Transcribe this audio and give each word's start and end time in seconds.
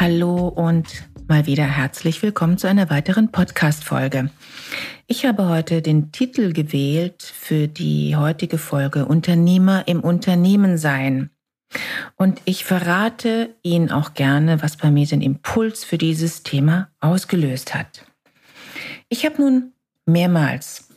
Hallo 0.00 0.48
und 0.48 1.08
mal 1.28 1.46
wieder 1.46 1.62
herzlich 1.62 2.20
willkommen 2.20 2.58
zu 2.58 2.66
einer 2.66 2.90
weiteren 2.90 3.30
Podcast-Folge. 3.30 4.28
Ich 5.06 5.24
habe 5.24 5.48
heute 5.48 5.82
den 5.82 6.10
Titel 6.10 6.52
gewählt 6.52 7.22
für 7.22 7.68
die 7.68 8.16
heutige 8.16 8.58
Folge 8.58 9.06
Unternehmer 9.06 9.86
im 9.86 10.00
Unternehmen 10.00 10.78
sein. 10.78 11.30
Und 12.16 12.42
ich 12.44 12.64
verrate 12.64 13.54
Ihnen 13.62 13.92
auch 13.92 14.14
gerne, 14.14 14.60
was 14.62 14.76
bei 14.76 14.90
mir 14.90 15.06
den 15.06 15.20
Impuls 15.20 15.84
für 15.84 15.96
dieses 15.96 16.42
Thema 16.42 16.90
ausgelöst 16.98 17.72
hat. 17.72 18.04
Ich 19.08 19.24
habe 19.24 19.40
nun 19.40 19.74
mehrmals 20.06 20.88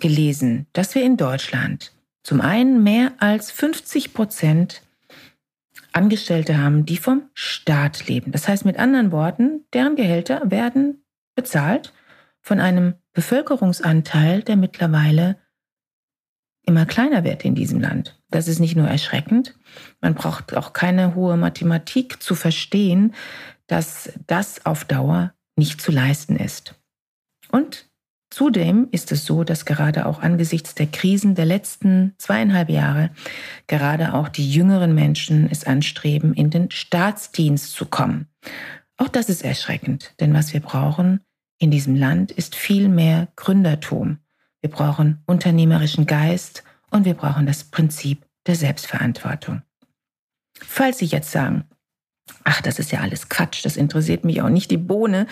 gelesen, 0.00 0.66
dass 0.72 0.96
wir 0.96 1.04
in 1.04 1.16
Deutschland 1.16 1.92
zum 2.24 2.40
einen 2.40 2.82
mehr 2.82 3.12
als 3.18 3.52
50 3.52 4.14
Prozent 4.14 4.82
Angestellte 5.92 6.58
haben, 6.58 6.86
die 6.86 6.96
vom 6.96 7.28
Staat 7.34 8.06
leben. 8.06 8.32
Das 8.32 8.48
heißt 8.48 8.64
mit 8.64 8.78
anderen 8.78 9.12
Worten, 9.12 9.64
deren 9.72 9.96
Gehälter 9.96 10.50
werden 10.50 11.04
bezahlt 11.34 11.92
von 12.40 12.60
einem 12.60 12.94
Bevölkerungsanteil, 13.12 14.42
der 14.42 14.56
mittlerweile 14.56 15.38
immer 16.64 16.86
kleiner 16.86 17.24
wird 17.24 17.44
in 17.44 17.54
diesem 17.54 17.80
Land. 17.80 18.20
Das 18.30 18.46
ist 18.46 18.60
nicht 18.60 18.76
nur 18.76 18.86
erschreckend, 18.86 19.56
man 20.00 20.14
braucht 20.14 20.54
auch 20.56 20.72
keine 20.72 21.14
hohe 21.14 21.36
Mathematik 21.36 22.22
zu 22.22 22.34
verstehen, 22.34 23.14
dass 23.66 24.12
das 24.26 24.64
auf 24.66 24.84
Dauer 24.84 25.34
nicht 25.56 25.80
zu 25.80 25.90
leisten 25.90 26.36
ist. 26.36 26.74
Und 27.50 27.89
Zudem 28.30 28.86
ist 28.92 29.10
es 29.10 29.24
so, 29.24 29.42
dass 29.42 29.64
gerade 29.64 30.06
auch 30.06 30.20
angesichts 30.20 30.74
der 30.74 30.86
Krisen 30.86 31.34
der 31.34 31.46
letzten 31.46 32.14
zweieinhalb 32.16 32.70
Jahre 32.70 33.10
gerade 33.66 34.14
auch 34.14 34.28
die 34.28 34.48
jüngeren 34.50 34.94
Menschen 34.94 35.48
es 35.50 35.64
anstreben, 35.64 36.32
in 36.34 36.50
den 36.50 36.70
Staatsdienst 36.70 37.72
zu 37.72 37.86
kommen. 37.86 38.28
Auch 38.96 39.08
das 39.08 39.28
ist 39.28 39.42
erschreckend, 39.42 40.14
denn 40.20 40.32
was 40.32 40.52
wir 40.52 40.60
brauchen 40.60 41.20
in 41.60 41.70
diesem 41.70 41.94
Land 41.94 42.32
ist 42.32 42.56
viel 42.56 42.88
mehr 42.88 43.28
Gründertum. 43.36 44.18
Wir 44.62 44.70
brauchen 44.70 45.22
unternehmerischen 45.26 46.06
Geist 46.06 46.64
und 46.90 47.04
wir 47.04 47.14
brauchen 47.14 47.46
das 47.46 47.64
Prinzip 47.64 48.24
der 48.46 48.54
Selbstverantwortung. 48.54 49.62
Falls 50.54 50.98
Sie 50.98 51.06
jetzt 51.06 51.30
sagen, 51.30 51.64
ach, 52.44 52.62
das 52.62 52.78
ist 52.78 52.92
ja 52.92 53.00
alles 53.00 53.28
Quatsch, 53.28 53.64
das 53.64 53.76
interessiert 53.76 54.24
mich 54.24 54.40
auch 54.40 54.48
nicht 54.48 54.70
die 54.70 54.78
Bohne, 54.78 55.26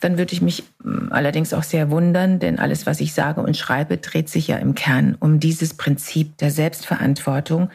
dann 0.00 0.18
würde 0.18 0.32
ich 0.32 0.42
mich 0.42 0.64
hm, 0.82 1.12
allerdings 1.12 1.54
auch 1.54 1.62
sehr 1.62 1.90
wundern, 1.90 2.40
denn 2.40 2.58
alles, 2.58 2.86
was 2.86 3.00
ich 3.00 3.12
sage 3.12 3.40
und 3.42 3.56
schreibe, 3.56 3.98
dreht 3.98 4.28
sich 4.28 4.48
ja 4.48 4.56
im 4.56 4.74
Kern 4.74 5.16
um 5.20 5.38
dieses 5.38 5.74
Prinzip 5.74 6.36
der 6.38 6.50
Selbstverantwortung. 6.50 7.70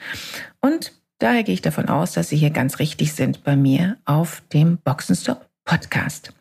Und 0.59 0.91
daher 1.19 1.43
gehe 1.43 1.53
ich 1.53 1.61
davon 1.61 1.87
aus, 1.87 2.13
dass 2.13 2.29
Sie 2.29 2.37
hier 2.37 2.49
ganz 2.49 2.79
richtig 2.79 3.13
sind 3.13 3.43
bei 3.43 3.55
mir 3.55 3.97
auf 4.05 4.41
dem 4.51 4.77
Boxenstop 4.77 5.47
Podcast. 5.63 6.33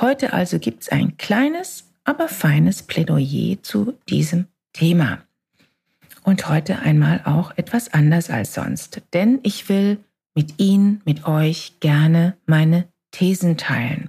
Heute 0.00 0.32
also 0.32 0.58
gibt 0.58 0.82
es 0.82 0.88
ein 0.90 1.16
kleines, 1.16 1.84
aber 2.04 2.28
feines 2.28 2.82
Plädoyer 2.82 3.62
zu 3.62 3.94
diesem 4.08 4.46
Thema. 4.72 5.18
Und 6.24 6.48
heute 6.48 6.78
einmal 6.80 7.22
auch 7.24 7.52
etwas 7.56 7.92
anders 7.92 8.30
als 8.30 8.54
sonst, 8.54 9.02
denn 9.12 9.40
ich 9.42 9.68
will 9.68 9.98
mit 10.34 10.60
Ihnen, 10.60 11.02
mit 11.04 11.26
euch 11.26 11.74
gerne 11.80 12.36
meine 12.46 12.86
Thesen 13.10 13.56
teilen 13.56 14.08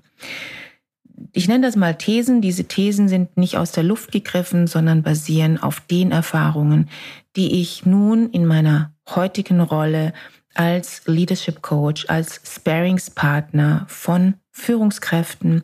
ich 1.33 1.47
nenne 1.47 1.65
das 1.65 1.75
mal 1.75 1.95
Thesen. 1.95 2.41
Diese 2.41 2.65
Thesen 2.65 3.09
sind 3.09 3.37
nicht 3.37 3.57
aus 3.57 3.71
der 3.71 3.83
Luft 3.83 4.11
gegriffen, 4.11 4.67
sondern 4.67 5.01
basieren 5.01 5.61
auf 5.61 5.79
den 5.81 6.11
Erfahrungen, 6.11 6.89
die 7.35 7.59
ich 7.59 7.85
nun 7.85 8.29
in 8.29 8.45
meiner 8.45 8.93
heutigen 9.09 9.59
Rolle 9.59 10.13
als 10.53 11.01
Leadership 11.07 11.63
Coach, 11.63 12.05
als 12.07 12.39
Sparingspartner 12.45 13.85
von 13.87 14.35
Führungskräften 14.51 15.63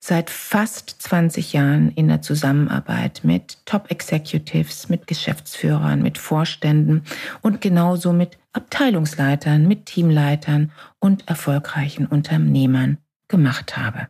seit 0.00 0.30
fast 0.30 1.02
20 1.02 1.52
Jahren 1.52 1.90
in 1.92 2.08
der 2.08 2.22
Zusammenarbeit 2.22 3.20
mit 3.22 3.58
Top 3.66 3.90
Executives, 3.90 4.88
mit 4.88 5.06
Geschäftsführern, 5.06 6.02
mit 6.02 6.18
Vorständen 6.18 7.04
und 7.42 7.60
genauso 7.60 8.12
mit 8.12 8.38
Abteilungsleitern, 8.52 9.66
mit 9.66 9.86
Teamleitern 9.86 10.72
und 10.98 11.28
erfolgreichen 11.28 12.06
Unternehmern 12.06 12.98
gemacht 13.28 13.76
habe. 13.76 14.08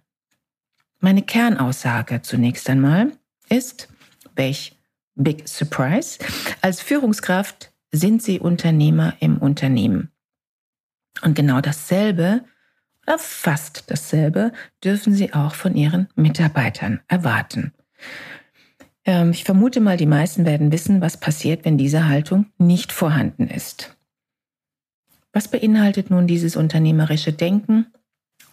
Meine 1.04 1.20
Kernaussage 1.20 2.22
zunächst 2.22 2.70
einmal 2.70 3.12
ist, 3.50 3.88
welch 4.36 4.78
Big 5.14 5.46
Surprise, 5.46 6.18
als 6.62 6.80
Führungskraft 6.80 7.74
sind 7.92 8.22
Sie 8.22 8.40
Unternehmer 8.40 9.12
im 9.20 9.36
Unternehmen. 9.36 10.12
Und 11.20 11.34
genau 11.34 11.60
dasselbe 11.60 12.42
oder 13.06 13.18
fast 13.18 13.90
dasselbe 13.90 14.52
dürfen 14.82 15.12
Sie 15.12 15.34
auch 15.34 15.54
von 15.54 15.76
Ihren 15.76 16.08
Mitarbeitern 16.14 17.00
erwarten. 17.06 17.74
Ähm, 19.04 19.32
ich 19.32 19.44
vermute 19.44 19.82
mal, 19.82 19.98
die 19.98 20.06
meisten 20.06 20.46
werden 20.46 20.72
wissen, 20.72 21.02
was 21.02 21.20
passiert, 21.20 21.66
wenn 21.66 21.76
diese 21.76 22.08
Haltung 22.08 22.46
nicht 22.56 22.92
vorhanden 22.92 23.48
ist. 23.48 23.94
Was 25.34 25.48
beinhaltet 25.48 26.08
nun 26.08 26.26
dieses 26.26 26.56
unternehmerische 26.56 27.34
Denken? 27.34 27.92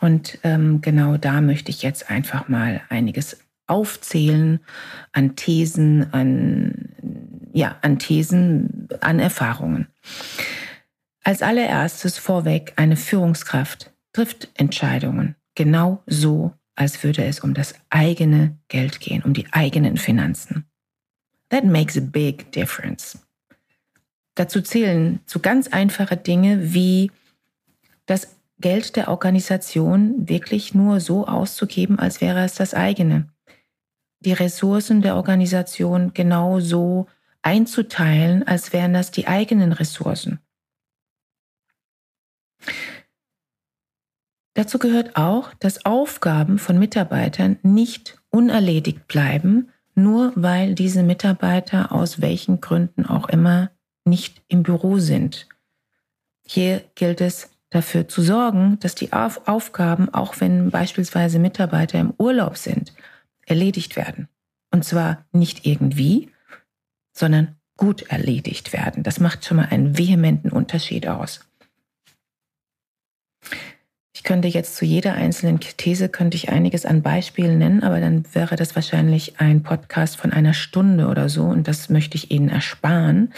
Und 0.02 0.40
ähm, 0.44 0.82
genau 0.82 1.16
da 1.18 1.42
möchte 1.42 1.70
ich 1.70 1.84
jetzt 1.84 2.10
einfach 2.10 2.50
mal 2.50 2.82
einiges 2.90 3.38
aufzählen 3.68 4.60
an 5.14 5.36
Thesen, 5.36 6.12
an, 6.12 6.90
ja, 7.54 7.78
an 7.82 8.00
Thesen, 8.00 8.90
an 9.00 9.20
Erfahrungen. 9.20 9.88
Als 11.24 11.44
allererstes 11.44 12.18
vorweg, 12.18 12.74
eine 12.76 12.98
Führungskraft 12.98 13.94
trifft 14.12 14.50
Entscheidungen 14.56 15.36
genau 15.56 16.02
so, 16.08 16.54
als 16.76 17.04
würde 17.04 17.24
es 17.24 17.40
um 17.42 17.54
das 17.54 17.76
eigene 17.90 18.58
Geld 18.68 19.00
gehen, 19.00 19.22
um 19.22 19.34
die 19.34 19.46
eigenen 19.52 19.98
Finanzen. 19.98 20.66
That 21.50 21.64
makes 21.64 21.96
a 21.96 22.02
big 22.02 22.52
difference. 22.52 23.20
Dazu 24.36 24.62
zählen 24.62 25.20
so 25.26 25.40
ganz 25.40 25.68
einfache 25.68 26.18
Dinge 26.18 26.74
wie 26.74 27.12
das 28.06 28.36
Geld 28.62 28.96
der 28.96 29.10
Organisation 29.10 30.30
wirklich 30.30 30.74
nur 30.74 31.00
so 31.00 31.28
auszugeben, 31.28 32.00
als 32.00 32.22
wäre 32.22 32.44
es 32.44 32.54
das 32.54 32.74
eigene. 32.74 33.28
Die 34.20 34.34
Ressourcen 34.34 35.02
der 35.02 35.16
Organisation 35.16 36.14
genau 36.14 36.60
so 36.60 37.08
einzuteilen, 37.42 38.48
als 38.48 38.72
wären 38.72 38.94
das 38.94 39.12
die 39.12 39.28
eigenen 39.28 39.74
Ressourcen. 39.74 40.40
Dazu 44.54 44.80
gehört 44.80 45.16
auch, 45.16 45.54
dass 45.56 45.86
Aufgaben 45.86 46.60
von 46.60 46.78
Mitarbeitern 46.78 47.58
nicht 47.64 48.22
unerledigt 48.30 49.08
bleiben, 49.08 49.70
nur 49.96 50.34
weil 50.36 50.76
diese 50.76 51.04
Mitarbeiter 51.04 51.92
aus 51.92 52.22
welchen 52.22 52.62
Gründen 52.62 53.06
auch 53.06 53.30
immer 53.30 53.72
nicht 54.06 54.42
im 54.48 54.64
Büro 54.64 55.00
sind. 55.00 55.48
Hier 56.46 56.84
gilt 56.96 57.22
es, 57.22 57.50
dafür 57.72 58.08
zu 58.08 58.22
sorgen, 58.22 58.78
dass 58.80 58.94
die 58.94 59.12
Auf 59.14 59.48
Aufgaben, 59.48 60.14
auch 60.14 60.40
wenn 60.40 60.70
beispielsweise 60.70 61.40
Mitarbeiter 61.40 62.00
im 62.00 62.14
Urlaub 62.18 62.58
sind, 62.58 62.94
erledigt 63.46 63.96
werden. 63.96 64.28
Und 64.72 64.86
zwar 64.86 65.26
nicht 65.32 65.66
irgendwie, 65.66 66.30
sondern 67.14 67.56
gut 67.78 68.04
erledigt 68.04 68.74
werden. 68.74 69.04
Das 69.04 69.20
macht 69.20 69.44
schon 69.44 69.58
mal 69.58 69.70
einen 69.72 69.98
vehementen 69.98 70.50
Unterschied 70.50 71.08
aus. 71.08 71.42
Ich 74.14 74.24
könnte 74.24 74.48
jetzt 74.48 74.76
zu 74.76 74.86
jeder 74.86 75.16
einzelnen 75.16 75.60
These 75.60 76.08
könnte 76.08 76.38
ich 76.38 76.50
einiges 76.50 76.86
an 76.86 77.02
Beispielen 77.02 77.58
nennen, 77.58 77.82
aber 77.82 78.00
dann 78.00 78.24
wäre 78.34 78.56
das 78.56 78.76
wahrscheinlich 78.76 79.40
ein 79.40 79.64
Podcast 79.64 80.18
von 80.18 80.32
einer 80.32 80.54
Stunde 80.54 81.08
oder 81.08 81.28
so 81.28 81.46
und 81.46 81.68
das 81.68 81.90
möchte 81.90 82.18
ich 82.18 82.30
Ihnen 82.30 82.50
ersparen. 82.50 83.34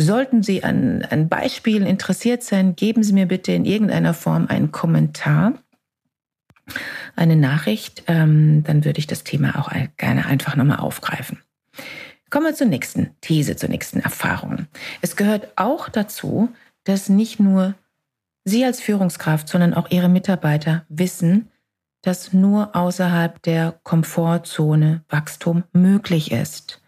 Sollten 0.00 0.44
Sie 0.44 0.62
an, 0.62 1.04
an 1.10 1.28
Beispielen 1.28 1.84
interessiert 1.84 2.44
sein, 2.44 2.76
geben 2.76 3.02
Sie 3.02 3.12
mir 3.12 3.26
bitte 3.26 3.50
in 3.50 3.64
irgendeiner 3.64 4.14
Form 4.14 4.46
einen 4.46 4.70
Kommentar, 4.70 5.54
eine 7.16 7.34
Nachricht, 7.34 8.04
ähm, 8.06 8.62
dann 8.62 8.84
würde 8.84 9.00
ich 9.00 9.08
das 9.08 9.24
Thema 9.24 9.58
auch 9.58 9.72
gerne 9.96 10.26
einfach 10.26 10.54
nochmal 10.54 10.78
aufgreifen. 10.78 11.42
Kommen 12.30 12.46
wir 12.46 12.54
zur 12.54 12.68
nächsten 12.68 13.10
These, 13.22 13.56
zur 13.56 13.70
nächsten 13.70 13.98
Erfahrung. 13.98 14.68
Es 15.00 15.16
gehört 15.16 15.48
auch 15.56 15.88
dazu, 15.88 16.48
dass 16.84 17.08
nicht 17.08 17.40
nur 17.40 17.74
Sie 18.44 18.64
als 18.64 18.80
Führungskraft, 18.80 19.48
sondern 19.48 19.74
auch 19.74 19.90
Ihre 19.90 20.08
Mitarbeiter 20.08 20.86
wissen, 20.88 21.50
dass 22.02 22.32
nur 22.32 22.76
außerhalb 22.76 23.42
der 23.42 23.80
Komfortzone 23.82 25.02
Wachstum 25.08 25.64
möglich 25.72 26.30
ist. 26.30 26.80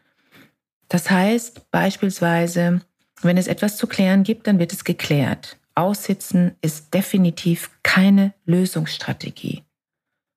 Das 0.87 1.11
heißt 1.11 1.73
beispielsweise, 1.73 2.83
wenn 3.25 3.37
es 3.37 3.47
etwas 3.47 3.77
zu 3.77 3.87
klären 3.87 4.23
gibt, 4.23 4.47
dann 4.47 4.59
wird 4.59 4.73
es 4.73 4.85
geklärt. 4.85 5.59
Aussitzen 5.75 6.57
ist 6.61 6.93
definitiv 6.95 7.71
keine 7.83 8.35
Lösungsstrategie. 8.45 9.65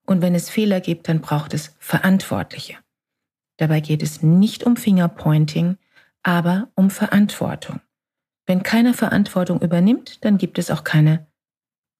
Und 0.05 0.21
wenn 0.21 0.35
es 0.35 0.49
Fehler 0.49 0.81
gibt, 0.81 1.07
dann 1.07 1.21
braucht 1.21 1.53
es 1.53 1.75
Verantwortliche. 1.79 2.77
Dabei 3.57 3.79
geht 3.79 4.03
es 4.03 4.21
nicht 4.21 4.63
um 4.63 4.75
Fingerpointing, 4.75 5.77
aber 6.23 6.69
um 6.75 6.89
Verantwortung. 6.89 7.81
Wenn 8.45 8.63
keiner 8.63 8.93
Verantwortung 8.93 9.61
übernimmt, 9.61 10.23
dann 10.25 10.37
gibt 10.37 10.57
es 10.57 10.69
auch 10.69 10.83
keine 10.83 11.27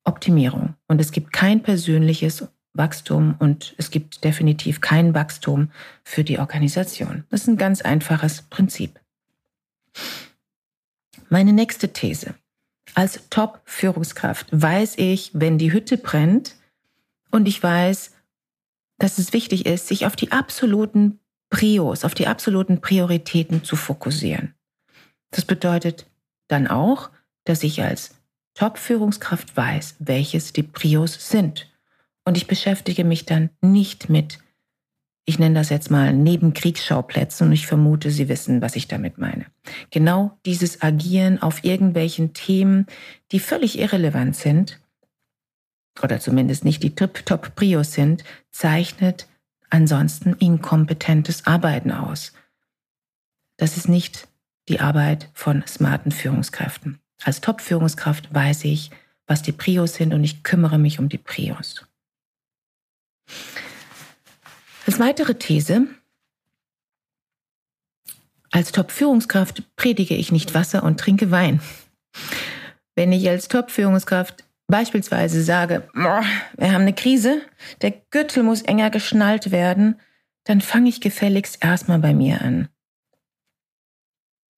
Optimierung. 0.03 0.75
Und 0.87 0.99
es 0.99 1.11
gibt 1.11 1.31
kein 1.31 1.63
persönliches 1.63 2.47
Wachstum 2.73 3.35
und 3.39 3.75
es 3.77 3.91
gibt 3.91 4.23
definitiv 4.23 4.81
kein 4.81 5.13
Wachstum 5.13 5.69
für 6.03 6.23
die 6.23 6.39
Organisation. 6.39 7.23
Das 7.29 7.41
ist 7.41 7.47
ein 7.47 7.57
ganz 7.57 7.81
einfaches 7.81 8.41
Prinzip. 8.43 8.99
Meine 11.33 11.51
nächste 11.51 11.91
These. 11.91 12.35
Als 12.93 13.27
Top-Führungskraft 13.31 14.49
weiß 14.51 14.99
ich, 14.99 15.31
wenn 15.33 15.57
die 15.57 15.73
Hütte 15.73 15.97
brennt 15.97 16.57
und 17.31 17.47
ich 17.47 17.63
weiß, 17.63 18.11
dass 18.99 19.17
es 19.17 19.33
wichtig 19.33 19.65
ist, 19.65 19.87
sich 19.87 20.05
auf 20.05 20.15
die 20.15 20.31
absoluten 20.31 21.19
Prios, 21.49 22.05
auf 22.05 22.13
die 22.13 22.27
absoluten 22.27 22.81
Prioritäten 22.81 23.63
zu 23.63 23.75
fokussieren. 23.75 24.53
Das 25.31 25.43
bedeutet 25.43 26.05
dann 26.49 26.67
auch, 26.67 27.09
dass 27.45 27.63
ich 27.63 27.81
als 27.81 28.13
Top-Führungskraft 28.53 29.57
weiß, 29.57 29.95
welches 29.97 30.53
die 30.53 30.61
Prios 30.61 31.31
sind. 31.31 31.67
Und 32.25 32.37
ich 32.37 32.45
beschäftige 32.45 33.03
mich 33.03 33.25
dann 33.25 33.49
nicht 33.59 34.07
mit, 34.07 34.37
ich 35.25 35.39
nenne 35.39 35.55
das 35.55 35.69
jetzt 35.69 35.89
mal 35.89 36.13
Nebenkriegsschauplätzen 36.13 37.47
und 37.47 37.53
ich 37.53 37.65
vermute, 37.65 38.11
Sie 38.11 38.27
wissen, 38.27 38.61
was 38.61 38.75
ich 38.75 38.87
damit 38.87 39.17
meine. 39.17 39.45
Genau 39.89 40.37
dieses 40.45 40.81
Agieren 40.81 41.41
auf 41.41 41.63
irgendwelchen 41.63 42.33
Themen, 42.33 42.87
die 43.31 43.39
völlig 43.39 43.79
irrelevant 43.79 44.35
sind, 44.35 44.79
oder 46.01 46.19
zumindest 46.19 46.65
nicht 46.65 46.83
die 46.83 46.95
Top-Prios 46.95 47.93
sind, 47.93 48.23
zeichnet 48.51 49.27
ansonsten 49.69 50.33
inkompetentes 50.33 51.45
Arbeiten 51.45 51.91
aus. 51.91 52.33
Das 53.57 53.77
ist 53.77 53.87
nicht 53.87 54.27
die 54.67 54.79
Arbeit 54.79 55.29
von 55.33 55.63
smarten 55.67 56.11
Führungskräften. 56.11 56.99
Als 57.23 57.41
Top-Führungskraft 57.41 58.33
weiß 58.33 58.65
ich, 58.65 58.91
was 59.27 59.41
die 59.41 59.51
Prios 59.51 59.93
sind 59.95 60.13
und 60.13 60.23
ich 60.23 60.43
kümmere 60.43 60.77
mich 60.77 60.99
um 60.99 61.09
die 61.09 61.17
Prios. 61.17 61.85
Als 64.85 64.99
weitere 64.99 65.35
These, 65.35 65.87
als 68.51 68.71
Top-Führungskraft 68.71 69.63
predige 69.75 70.15
ich 70.15 70.31
nicht 70.31 70.53
Wasser 70.53 70.83
und 70.83 70.99
trinke 70.99 71.31
Wein. 71.31 71.61
Wenn 72.95 73.11
ich 73.11 73.27
als 73.29 73.47
Top-Führungskraft 73.47 74.43
beispielsweise 74.67 75.41
sage, 75.41 75.87
wir 75.93 76.71
haben 76.71 76.81
eine 76.81 76.93
Krise, 76.93 77.41
der 77.81 77.91
Gürtel 78.11 78.43
muss 78.43 78.61
enger 78.61 78.89
geschnallt 78.89 79.51
werden, 79.51 79.99
dann 80.43 80.61
fange 80.61 80.89
ich 80.89 81.01
gefälligst 81.01 81.63
erstmal 81.63 81.99
bei 81.99 82.13
mir 82.13 82.41
an. 82.41 82.67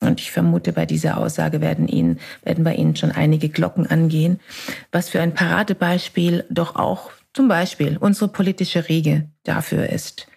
Und 0.02 0.20
ich 0.20 0.32
vermute, 0.32 0.74
bei 0.74 0.86
dieser 0.86 1.18
Aussage 1.18 1.62
werden 1.62 1.88
Ihnen, 1.88 2.20
werden 2.44 2.64
bei 2.64 2.76
Ihnen 2.76 2.96
schon 2.96 3.12
einige 3.12 3.50
Glocken 3.50 3.88
angehen, 3.88 4.40
was 4.92 5.10
für 5.10 5.22
ein 5.22 5.34
Paradebeispiel 5.34 6.46
doch 6.50 6.76
auch 6.76 7.12
zum 7.36 7.48
Beispiel 7.50 7.98
unsere 7.98 8.30
politische 8.30 8.88
Riege 8.88 9.30
dafür 9.44 9.90
ist. 9.90 10.28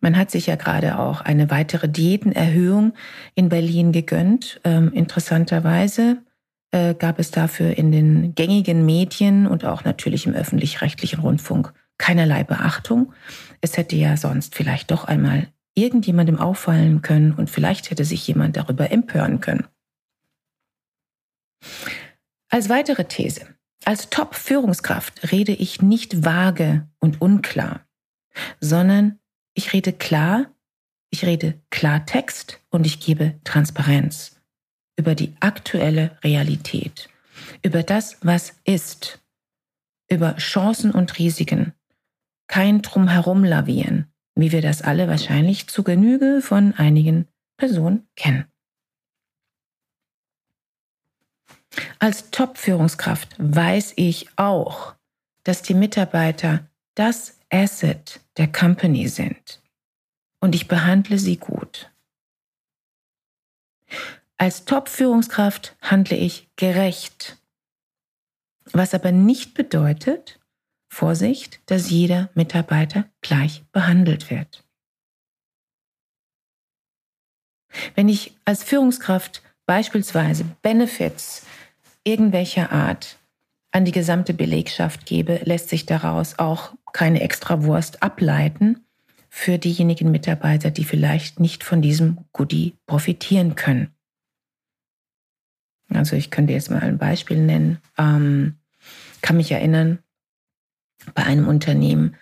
Man 0.00 0.16
hat 0.16 0.30
sich 0.30 0.46
ja 0.46 0.56
gerade 0.56 0.98
auch 0.98 1.20
eine 1.20 1.50
weitere 1.50 1.88
Diätenerhöhung 1.88 2.92
in 3.34 3.48
Berlin 3.48 3.92
gegönnt. 3.92 4.60
Ähm, 4.64 4.92
interessanterweise 4.92 6.18
äh, 6.72 6.94
gab 6.94 7.18
es 7.18 7.30
dafür 7.30 7.78
in 7.78 7.92
den 7.92 8.34
gängigen 8.34 8.84
Medien 8.84 9.46
und 9.46 9.64
auch 9.64 9.84
natürlich 9.84 10.26
im 10.26 10.34
öffentlich-rechtlichen 10.34 11.20
Rundfunk 11.20 11.72
keinerlei 11.96 12.44
Beachtung. 12.44 13.12
Es 13.60 13.76
hätte 13.76 13.96
ja 13.96 14.16
sonst 14.16 14.54
vielleicht 14.54 14.90
doch 14.90 15.04
einmal 15.04 15.48
irgendjemandem 15.74 16.38
auffallen 16.38 17.02
können 17.02 17.32
und 17.32 17.50
vielleicht 17.50 17.90
hätte 17.90 18.04
sich 18.04 18.26
jemand 18.26 18.56
darüber 18.56 18.90
empören 18.90 19.40
können. 19.40 19.66
Als 22.48 22.68
weitere 22.68 23.04
These. 23.04 23.55
Als 23.84 24.10
Top-Führungskraft 24.10 25.30
rede 25.30 25.52
ich 25.52 25.82
nicht 25.82 26.24
vage 26.24 26.88
und 26.98 27.20
unklar, 27.20 27.86
sondern 28.60 29.18
ich 29.54 29.72
rede 29.72 29.92
klar, 29.92 30.46
ich 31.10 31.24
rede 31.24 31.60
Klartext 31.70 32.60
und 32.70 32.86
ich 32.86 33.00
gebe 33.00 33.38
Transparenz 33.44 34.40
über 34.96 35.14
die 35.14 35.34
aktuelle 35.40 36.18
Realität, 36.24 37.08
über 37.62 37.82
das, 37.82 38.18
was 38.22 38.54
ist, 38.64 39.20
über 40.10 40.36
Chancen 40.36 40.90
und 40.90 41.18
Risiken, 41.18 41.72
kein 42.48 42.82
Drumherum 42.82 43.44
lavieren, 43.44 44.12
wie 44.34 44.52
wir 44.52 44.62
das 44.62 44.82
alle 44.82 45.08
wahrscheinlich 45.08 45.68
zu 45.68 45.82
Genüge 45.82 46.40
von 46.42 46.74
einigen 46.74 47.28
Personen 47.56 48.08
kennen. 48.16 48.46
Als 51.98 52.30
Top-Führungskraft 52.30 53.34
weiß 53.38 53.94
ich 53.96 54.28
auch, 54.36 54.94
dass 55.44 55.62
die 55.62 55.74
Mitarbeiter 55.74 56.68
das 56.94 57.38
Asset 57.50 58.20
der 58.36 58.50
Company 58.50 59.08
sind 59.08 59.62
und 60.40 60.54
ich 60.54 60.68
behandle 60.68 61.18
sie 61.18 61.36
gut. 61.36 61.90
Als 64.38 64.64
Top-Führungskraft 64.64 65.76
handle 65.80 66.16
ich 66.16 66.48
gerecht, 66.56 67.38
was 68.72 68.94
aber 68.94 69.12
nicht 69.12 69.54
bedeutet, 69.54 70.40
Vorsicht, 70.88 71.60
dass 71.66 71.90
jeder 71.90 72.30
Mitarbeiter 72.34 73.08
gleich 73.20 73.64
behandelt 73.72 74.30
wird. 74.30 74.64
Wenn 77.94 78.08
ich 78.08 78.36
als 78.44 78.64
Führungskraft 78.64 79.42
beispielsweise 79.66 80.44
Benefits 80.62 81.44
irgendwelcher 82.06 82.72
Art 82.72 83.18
an 83.72 83.84
die 83.84 83.92
gesamte 83.92 84.32
Belegschaft 84.32 85.06
gebe, 85.06 85.40
lässt 85.44 85.68
sich 85.68 85.86
daraus 85.86 86.38
auch 86.38 86.72
keine 86.92 87.20
Extrawurst 87.20 88.02
ableiten 88.02 88.80
für 89.28 89.58
diejenigen 89.58 90.10
Mitarbeiter, 90.10 90.70
die 90.70 90.84
vielleicht 90.84 91.40
nicht 91.40 91.62
von 91.62 91.82
diesem 91.82 92.18
Goodie 92.32 92.74
profitieren 92.86 93.54
können. 93.54 93.90
Also 95.92 96.16
ich 96.16 96.30
könnte 96.30 96.52
jetzt 96.52 96.70
mal 96.70 96.80
ein 96.80 96.98
Beispiel 96.98 97.38
nennen. 97.38 97.78
Ähm, 97.98 98.56
kann 99.20 99.36
mich 99.36 99.52
erinnern, 99.52 99.98
bei 101.14 101.24
einem 101.24 101.48
Unternehmen 101.48 102.16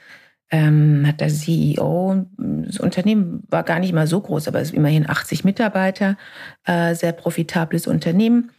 ähm, 0.51 1.05
hat 1.07 1.21
der 1.21 1.29
CEO, 1.29 2.27
das 2.37 2.79
Unternehmen 2.79 3.45
war 3.49 3.63
gar 3.63 3.79
nicht 3.79 3.93
mal 3.93 4.07
so 4.07 4.21
groß, 4.21 4.49
aber 4.49 4.61
es 4.61 4.69
ist 4.69 4.75
immerhin 4.75 5.09
80 5.09 5.45
Mitarbeiter, 5.45 6.17
äh, 6.65 6.95
sehr 6.95 7.13
profitables 7.13 7.87
Unternehmen. 7.87 8.51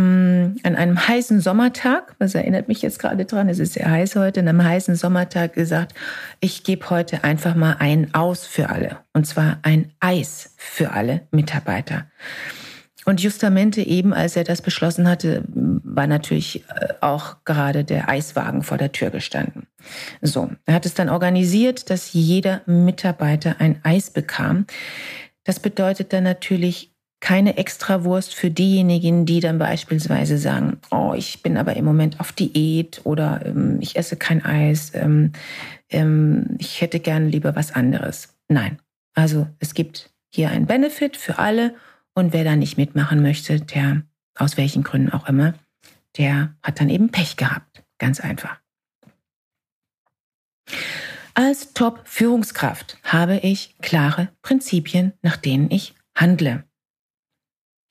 Ähm, 0.00 0.56
an 0.62 0.76
einem 0.76 1.08
heißen 1.08 1.40
Sommertag, 1.40 2.14
das 2.18 2.34
erinnert 2.34 2.68
mich 2.68 2.82
jetzt 2.82 2.98
gerade 2.98 3.24
dran, 3.24 3.48
es 3.48 3.58
ist 3.58 3.74
sehr 3.74 3.90
heiß 3.90 4.16
heute, 4.16 4.40
an 4.40 4.48
einem 4.48 4.64
heißen 4.64 4.94
Sommertag 4.96 5.52
gesagt, 5.54 5.94
ich 6.40 6.64
gebe 6.64 6.90
heute 6.90 7.24
einfach 7.24 7.54
mal 7.54 7.76
ein 7.78 8.14
Aus 8.14 8.46
für 8.46 8.70
alle. 8.70 8.98
Und 9.12 9.26
zwar 9.26 9.58
ein 9.62 9.92
Eis 10.00 10.54
für 10.56 10.92
alle 10.92 11.22
Mitarbeiter. 11.30 12.06
Und 13.06 13.22
justamente 13.22 13.80
eben, 13.80 14.12
als 14.12 14.36
er 14.36 14.44
das 14.44 14.60
beschlossen 14.60 15.08
hatte, 15.08 15.42
war 15.48 16.06
natürlich 16.06 16.64
äh, 16.68 16.94
auch 17.00 17.36
gerade 17.44 17.82
der 17.82 18.08
Eiswagen 18.08 18.62
vor 18.62 18.76
der 18.76 18.92
Tür 18.92 19.10
gestanden. 19.10 19.66
So, 20.20 20.50
er 20.66 20.74
hat 20.74 20.86
es 20.86 20.94
dann 20.94 21.08
organisiert, 21.08 21.88
dass 21.90 22.12
jeder 22.12 22.60
Mitarbeiter 22.66 23.56
ein 23.58 23.80
Eis 23.84 24.10
bekam. 24.10 24.66
Das 25.44 25.60
bedeutet 25.60 26.12
dann 26.12 26.24
natürlich 26.24 26.94
keine 27.20 27.58
Extrawurst 27.58 28.34
für 28.34 28.50
diejenigen, 28.50 29.26
die 29.26 29.40
dann 29.40 29.58
beispielsweise 29.58 30.38
sagen, 30.38 30.78
oh, 30.90 31.12
ich 31.14 31.42
bin 31.42 31.56
aber 31.56 31.76
im 31.76 31.84
Moment 31.84 32.18
auf 32.18 32.32
Diät 32.32 33.02
oder 33.04 33.44
ähm, 33.44 33.78
ich 33.80 33.96
esse 33.96 34.16
kein 34.16 34.44
Eis, 34.44 34.92
ähm, 34.94 35.32
ähm, 35.90 36.56
ich 36.58 36.80
hätte 36.80 36.98
gerne 36.98 37.26
lieber 37.26 37.54
was 37.54 37.72
anderes. 37.72 38.34
Nein, 38.48 38.78
also 39.14 39.46
es 39.58 39.74
gibt 39.74 40.10
hier 40.34 40.50
einen 40.50 40.66
Benefit 40.66 41.16
für 41.16 41.38
alle 41.38 41.74
und 42.14 42.32
wer 42.32 42.44
da 42.44 42.56
nicht 42.56 42.78
mitmachen 42.78 43.22
möchte, 43.22 43.60
der 43.60 44.02
aus 44.34 44.56
welchen 44.56 44.82
Gründen 44.82 45.12
auch 45.12 45.28
immer, 45.28 45.54
der 46.16 46.54
hat 46.62 46.80
dann 46.80 46.88
eben 46.88 47.10
Pech 47.10 47.36
gehabt. 47.36 47.82
Ganz 47.98 48.20
einfach. 48.20 48.58
Als 51.34 51.72
Top-Führungskraft 51.74 52.98
habe 53.04 53.38
ich 53.38 53.76
klare 53.80 54.28
Prinzipien, 54.42 55.12
nach 55.22 55.36
denen 55.36 55.70
ich 55.70 55.94
handle. 56.14 56.64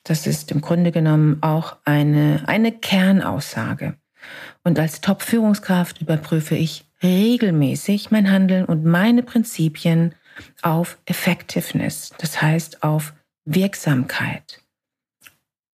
Das 0.03 0.27
ist 0.27 0.51
im 0.51 0.61
Grunde 0.61 0.91
genommen 0.91 1.41
auch 1.41 1.77
eine, 1.85 2.43
eine 2.47 2.71
Kernaussage. 2.71 3.95
Und 4.63 4.79
als 4.79 5.01
Top-Führungskraft 5.01 6.01
überprüfe 6.01 6.55
ich 6.55 6.85
regelmäßig 7.01 8.11
mein 8.11 8.31
Handeln 8.31 8.65
und 8.65 8.83
meine 8.85 9.23
Prinzipien 9.23 10.15
auf 10.61 10.97
Effectiveness, 11.05 12.13
das 12.17 12.41
heißt 12.41 12.83
auf 12.83 13.13
Wirksamkeit. 13.45 14.61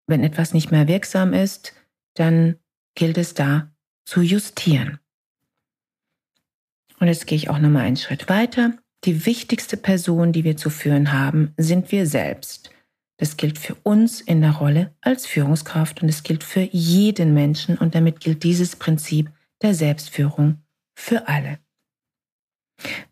Wenn 0.07 0.23
etwas 0.23 0.53
nicht 0.53 0.71
mehr 0.71 0.87
wirksam 0.87 1.33
ist, 1.33 1.73
dann 2.15 2.57
gilt 2.95 3.17
es 3.17 3.33
da 3.33 3.71
zu 4.05 4.21
justieren. 4.21 4.99
Und 6.99 7.07
jetzt 7.07 7.27
gehe 7.27 7.37
ich 7.37 7.49
auch 7.49 7.59
nochmal 7.59 7.85
einen 7.85 7.97
Schritt 7.97 8.29
weiter. 8.29 8.73
Die 9.05 9.25
wichtigste 9.25 9.77
Person, 9.77 10.33
die 10.33 10.43
wir 10.43 10.57
zu 10.57 10.69
führen 10.69 11.11
haben, 11.11 11.53
sind 11.57 11.91
wir 11.91 12.05
selbst. 12.05 12.70
Das 13.21 13.37
gilt 13.37 13.59
für 13.59 13.75
uns 13.83 14.19
in 14.19 14.41
der 14.41 14.53
Rolle 14.53 14.95
als 14.99 15.27
Führungskraft 15.27 16.01
und 16.01 16.09
es 16.09 16.23
gilt 16.23 16.43
für 16.43 16.67
jeden 16.71 17.35
Menschen 17.35 17.77
und 17.77 17.93
damit 17.93 18.19
gilt 18.19 18.41
dieses 18.41 18.75
Prinzip 18.75 19.29
der 19.61 19.75
Selbstführung 19.75 20.63
für 20.95 21.27
alle. 21.27 21.59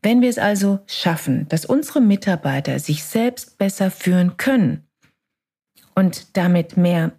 Wenn 0.02 0.22
wir 0.22 0.30
es 0.30 0.40
also 0.40 0.80
schaffen, 0.88 1.48
dass 1.50 1.64
unsere 1.64 2.02
Mitarbeiter 2.02 2.80
sich 2.80 3.04
selbst 3.04 3.60
besser 3.60 3.92
führen 3.92 4.36
können 4.38 4.88
und 5.94 6.36
damit 6.36 6.76
mehr 6.76 7.12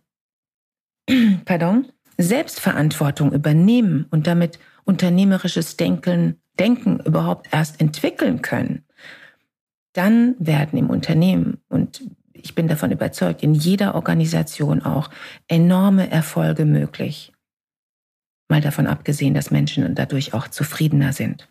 pardon, 1.45 1.93
Selbstverantwortung 2.19 3.33
übernehmen 3.33 4.07
und 4.11 4.27
damit 4.27 4.59
unternehmerisches 4.83 5.77
Denken, 5.77 6.43
Denken 6.59 6.99
überhaupt 6.99 7.51
erst 7.53 7.81
entwickeln 7.81 8.43
können, 8.43 8.85
dann 9.93 10.35
werden 10.41 10.77
im 10.77 10.91
Unternehmen 10.91 11.59
und 11.69 12.03
ich 12.45 12.55
bin 12.55 12.69
davon 12.69 12.91
überzeugt, 12.91 13.43
in 13.43 13.55
jeder 13.55 13.95
Organisation 13.95 14.83
auch 14.83 15.11
enorme 15.49 16.11
Erfolge 16.11 16.65
möglich. 16.65 17.33
Mal 18.49 18.61
davon 18.61 18.87
abgesehen, 18.87 19.35
dass 19.35 19.51
Menschen 19.51 19.95
dadurch 19.95 20.35
auch 20.35 20.49
zufriedener 20.49 21.13
sind. 21.13 21.49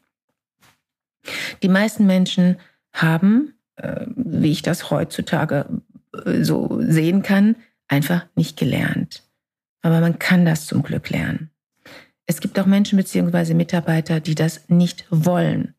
Die 1.64 1.70
meisten 1.70 2.06
Menschen 2.06 2.58
haben, 2.94 3.54
äh, 3.76 4.06
wie 4.16 4.52
ich 4.52 4.62
das 4.62 4.92
heutzutage 4.92 5.82
äh, 6.26 6.44
so 6.44 6.82
sehen 6.82 7.24
kann, 7.24 7.56
einfach 7.88 8.26
nicht 8.36 8.58
gelernt. 8.58 9.24
Aber 9.82 10.02
man 10.02 10.20
kann 10.20 10.46
das 10.46 10.66
zum 10.66 10.84
Glück 10.84 11.10
lernen. 11.10 11.50
Es 12.26 12.42
gibt 12.42 12.60
auch 12.60 12.66
Menschen 12.66 12.98
bzw. 12.98 13.54
Mitarbeiter, 13.54 14.20
die 14.20 14.36
das 14.36 14.68
nicht 14.70 15.06
wollen. 15.10 15.74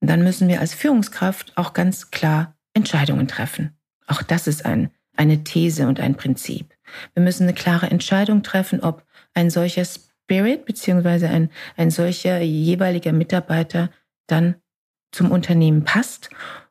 dann 0.00 0.24
müssen 0.24 0.48
wir 0.48 0.60
als 0.60 0.74
Führungskraft 0.74 1.52
auch 1.56 1.74
ganz 1.74 2.10
klar 2.10 2.56
Entscheidungen 2.74 3.28
treffen. 3.28 3.76
Auch 4.06 4.22
das 4.22 4.46
ist 4.46 4.64
ein, 4.64 4.90
eine 5.16 5.44
These 5.44 5.86
und 5.86 6.00
ein 6.00 6.16
Prinzip. 6.16 6.74
Wir 7.14 7.22
müssen 7.22 7.44
eine 7.44 7.54
klare 7.54 7.90
Entscheidung 7.90 8.42
treffen, 8.42 8.80
ob 8.80 9.04
ein 9.34 9.50
solcher 9.50 9.84
Spirit 9.84 10.64
bzw. 10.64 11.26
Ein, 11.26 11.50
ein 11.76 11.90
solcher 11.90 12.40
jeweiliger 12.40 13.12
Mitarbeiter 13.12 13.90
dann 14.26 14.56
zum 15.10 15.30
Unternehmen 15.30 15.84
passt 15.84 16.30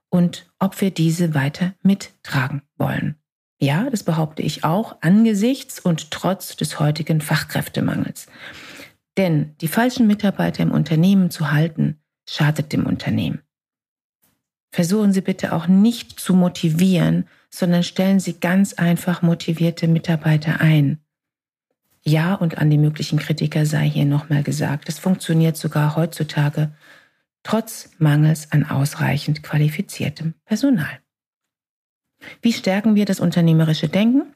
und 0.10 0.52
ob 0.60 0.80
wir 0.82 0.92
diese 0.92 1.34
weiter 1.34 1.74
mittragen 1.84 2.64
wollen. 2.78 3.16
Ja, 3.60 3.90
das 3.90 4.04
behaupte 4.04 4.42
ich 4.42 4.64
auch 4.64 4.98
angesichts 5.02 5.80
und 5.80 6.10
trotz 6.10 6.56
des 6.56 6.80
heutigen 6.80 7.22
Fachkräftemangels. 7.22 8.26
Denn 9.18 9.56
die 9.62 9.68
falschen 9.68 10.08
Mitarbeiter 10.08 10.64
im 10.64 10.72
Unternehmen 10.72 11.30
zu 11.30 11.52
halten, 11.52 12.00
schadet 12.28 12.74
dem 12.74 12.86
Unternehmen. 12.86 13.42
Versuchen 14.72 15.12
Sie 15.12 15.22
bitte 15.22 15.54
auch 15.54 15.68
nicht 15.68 16.20
zu 16.20 16.34
motivieren, 16.34 17.28
sondern 17.50 17.84
stellen 17.84 18.20
Sie 18.20 18.40
ganz 18.40 18.74
einfach 18.74 19.22
motivierte 19.22 19.88
Mitarbeiter 19.88 20.62
ein. 20.62 21.00
Ja, 22.04 22.34
und 22.34 22.58
an 22.58 22.70
die 22.70 22.78
möglichen 22.78 23.20
Kritiker 23.20 23.66
sei 23.66 23.90
hier 23.90 24.06
nochmal 24.06 24.44
gesagt, 24.44 24.90
es 24.90 24.98
funktioniert 24.98 25.58
sogar 25.58 25.96
heutzutage 25.96 26.74
trotz 27.44 27.92
Mangels 28.00 28.51
an 28.51 28.66
ausreichend 28.66 29.44
qualifiziertem 29.44 30.34
Personal. 30.46 31.00
Wie 32.42 32.54
stärken 32.54 32.96
wir 32.96 33.06
das 33.06 33.20
unternehmerische 33.20 33.90
Denken? 33.90 34.34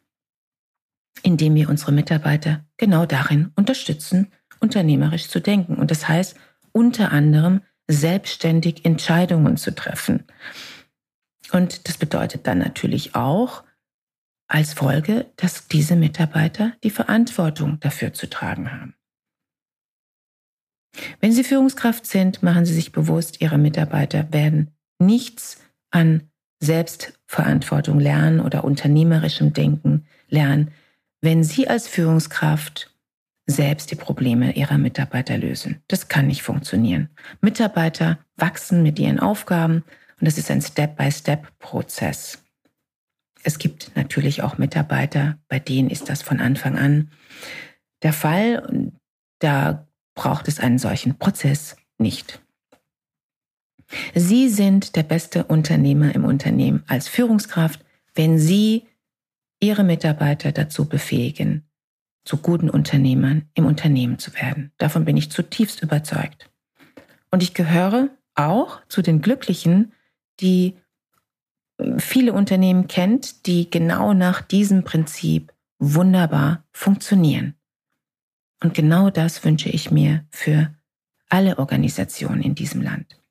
Indem 1.23 1.55
wir 1.55 1.69
unsere 1.69 1.91
Mitarbeiter 1.91 2.65
genau 2.77 3.05
darin 3.05 3.51
unterstützen, 3.55 4.31
unternehmerisch 4.59 5.29
zu 5.29 5.39
denken. 5.39 5.75
Und 5.75 5.91
das 5.91 6.07
heißt 6.07 6.35
unter 6.71 7.11
anderem 7.11 7.61
selbstständig 7.87 8.85
Entscheidungen 8.85 9.57
zu 9.57 9.73
treffen. 9.73 10.23
Und 11.51 11.87
das 11.87 11.97
bedeutet 11.97 12.47
dann 12.47 12.59
natürlich 12.59 13.15
auch 13.15 13.63
als 14.47 14.73
Folge, 14.73 15.31
dass 15.37 15.67
diese 15.67 15.95
Mitarbeiter 15.95 16.73
die 16.83 16.89
Verantwortung 16.89 17.79
dafür 17.79 18.13
zu 18.13 18.29
tragen 18.29 18.71
haben. 18.71 18.95
Wenn 21.19 21.31
Sie 21.31 21.43
Führungskraft 21.43 22.05
sind, 22.05 22.41
machen 22.41 22.65
Sie 22.65 22.73
sich 22.73 22.91
bewusst, 22.91 23.41
Ihre 23.41 23.57
Mitarbeiter 23.57 24.31
werden 24.31 24.71
nichts 24.99 25.57
an 25.91 26.29
Selbstverantwortung 26.59 27.99
lernen 27.99 28.39
oder 28.39 28.63
unternehmerischem 28.63 29.53
Denken 29.53 30.07
lernen, 30.29 30.71
wenn 31.21 31.43
Sie 31.43 31.67
als 31.67 31.87
Führungskraft 31.87 32.94
selbst 33.47 33.91
die 33.91 33.95
Probleme 33.95 34.53
ihrer 34.53 34.77
Mitarbeiter 34.77 35.37
lösen. 35.37 35.81
Das 35.87 36.07
kann 36.07 36.27
nicht 36.27 36.41
funktionieren. 36.41 37.09
Mitarbeiter 37.41 38.19
wachsen 38.37 38.83
mit 38.83 38.99
ihren 38.99 39.19
Aufgaben 39.19 39.83
und 40.19 40.27
das 40.27 40.37
ist 40.37 40.49
ein 40.49 40.61
Step-by-Step-Prozess. 40.61 42.43
Es 43.43 43.59
gibt 43.59 43.91
natürlich 43.95 44.41
auch 44.41 44.57
Mitarbeiter, 44.57 45.37
bei 45.47 45.59
denen 45.59 45.89
ist 45.89 46.09
das 46.09 46.23
von 46.23 46.39
Anfang 46.39 46.77
an 46.77 47.11
der 48.01 48.13
Fall. 48.13 48.91
Da 49.39 49.87
braucht 50.15 50.47
es 50.47 50.59
einen 50.59 50.79
solchen 50.79 51.17
Prozess 51.19 51.75
nicht. 51.97 52.41
Sie 54.15 54.49
sind 54.49 54.95
der 54.95 55.03
beste 55.03 55.43
Unternehmer 55.43 56.15
im 56.15 56.25
Unternehmen 56.25 56.83
als 56.87 57.07
Führungskraft, 57.07 57.85
wenn 58.15 58.39
Sie 58.39 58.87
Ihre 59.59 59.83
Mitarbeiter 59.83 60.51
dazu 60.51 60.85
befähigen, 60.85 61.64
zu 62.25 62.37
guten 62.37 62.69
Unternehmern 62.69 63.47
im 63.53 63.65
Unternehmen 63.65 64.19
zu 64.19 64.33
werden. 64.33 64.71
Davon 64.77 65.05
bin 65.05 65.15
ich 65.15 65.31
zutiefst 65.31 65.81
überzeugt. 65.81 66.49
Und 67.31 67.43
ich 67.43 67.53
gehöre 67.53 68.09
auch 68.33 68.81
zu 68.89 69.01
den 69.01 69.21
Glücklichen, 69.21 69.93
die 70.39 70.75
äh, 71.77 71.99
viele 71.99 72.33
Unternehmen 72.33 72.87
kennt, 72.87 73.45
die 73.45 73.69
genau 73.69 74.13
nach 74.13 74.41
diesem 74.41 74.83
Prinzip 74.83 75.53
wunderbar 75.79 76.65
funktionieren. 76.71 77.55
Und 78.61 78.73
genau 78.73 79.09
das 79.09 79.43
wünsche 79.43 79.69
ich 79.69 79.91
mir 79.91 80.25
für 80.29 80.73
alle 81.29 81.59
Organisationen 81.59 82.41
in 82.41 82.55
diesem 82.55 82.81
Land. 82.81 83.21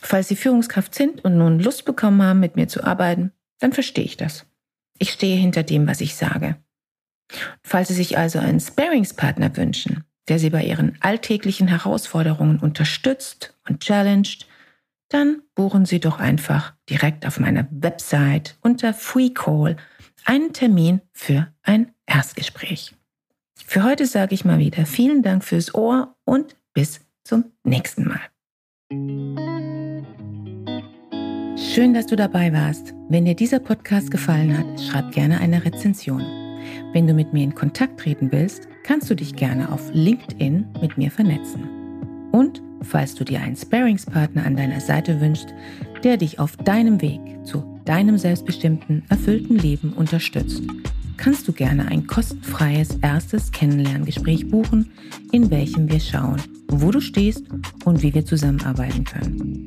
Falls 0.00 0.28
Sie 0.28 0.36
Führungskraft 0.36 0.94
sind 0.94 1.24
und 1.24 1.38
nun 1.38 1.60
Lust 1.60 1.84
bekommen 1.84 2.22
haben, 2.22 2.40
mit 2.40 2.56
mir 2.56 2.68
zu 2.68 2.84
arbeiten, 2.84 3.32
dann 3.60 3.72
verstehe 3.72 4.04
ich 4.04 4.16
das. 4.16 4.46
Ich 4.98 5.12
stehe 5.12 5.36
hinter 5.36 5.62
dem, 5.62 5.86
was 5.86 6.00
ich 6.00 6.16
sage. 6.16 6.56
Falls 7.62 7.88
Sie 7.88 7.94
sich 7.94 8.18
also 8.18 8.38
einen 8.38 8.60
Sparingspartner 8.60 9.56
wünschen, 9.56 10.04
der 10.28 10.38
Sie 10.38 10.50
bei 10.50 10.64
Ihren 10.64 10.96
alltäglichen 11.00 11.68
Herausforderungen 11.68 12.58
unterstützt 12.58 13.56
und 13.68 13.80
challenged, 13.80 14.46
dann 15.08 15.42
buchen 15.54 15.84
Sie 15.84 16.00
doch 16.00 16.18
einfach 16.18 16.74
direkt 16.88 17.26
auf 17.26 17.38
meiner 17.38 17.66
Website 17.70 18.56
unter 18.62 18.94
Free 18.94 19.30
Call 19.30 19.76
einen 20.24 20.52
Termin 20.52 21.00
für 21.12 21.52
ein 21.62 21.92
Erstgespräch. 22.06 22.94
Für 23.66 23.84
heute 23.84 24.06
sage 24.06 24.34
ich 24.34 24.44
mal 24.44 24.58
wieder 24.58 24.86
vielen 24.86 25.22
Dank 25.22 25.44
fürs 25.44 25.74
Ohr 25.74 26.16
und 26.24 26.56
bis 26.72 27.00
zum 27.24 27.52
nächsten 27.62 28.08
Mal. 28.08 28.20
Schön, 31.56 31.94
dass 31.94 32.06
du 32.06 32.16
dabei 32.16 32.52
warst. 32.52 32.94
Wenn 33.08 33.24
dir 33.24 33.34
dieser 33.34 33.58
Podcast 33.58 34.10
gefallen 34.10 34.56
hat, 34.56 34.80
schreib 34.80 35.12
gerne 35.12 35.40
eine 35.40 35.64
Rezension. 35.64 36.43
Wenn 36.92 37.06
du 37.06 37.14
mit 37.14 37.32
mir 37.32 37.44
in 37.44 37.54
Kontakt 37.54 38.00
treten 38.00 38.30
willst, 38.32 38.68
kannst 38.82 39.10
du 39.10 39.14
dich 39.14 39.34
gerne 39.36 39.72
auf 39.72 39.90
LinkedIn 39.92 40.66
mit 40.80 40.98
mir 40.98 41.10
vernetzen. 41.10 41.62
Und 42.32 42.62
falls 42.82 43.14
du 43.14 43.24
dir 43.24 43.40
einen 43.40 43.56
Sparingspartner 43.56 44.44
an 44.44 44.56
deiner 44.56 44.80
Seite 44.80 45.20
wünschst, 45.20 45.54
der 46.02 46.16
dich 46.16 46.38
auf 46.38 46.56
deinem 46.56 47.00
Weg 47.00 47.20
zu 47.44 47.80
deinem 47.84 48.18
selbstbestimmten, 48.18 49.04
erfüllten 49.08 49.56
Leben 49.56 49.92
unterstützt, 49.92 50.62
kannst 51.16 51.46
du 51.48 51.52
gerne 51.52 51.86
ein 51.88 52.06
kostenfreies 52.06 52.98
erstes 53.02 53.52
Kennenlerngespräch 53.52 54.48
buchen, 54.48 54.90
in 55.32 55.50
welchem 55.50 55.90
wir 55.90 56.00
schauen, 56.00 56.40
wo 56.68 56.90
du 56.90 57.00
stehst 57.00 57.44
und 57.84 58.02
wie 58.02 58.14
wir 58.14 58.24
zusammenarbeiten 58.24 59.04
können. 59.04 59.66